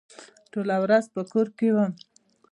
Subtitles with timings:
[0.51, 1.91] ټوله ورځ په کور کې وم.